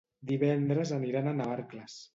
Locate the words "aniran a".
0.99-1.39